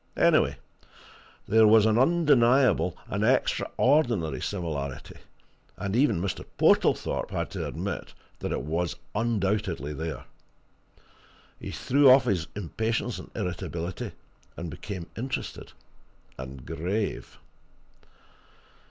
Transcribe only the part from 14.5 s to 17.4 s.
and became interested and grave.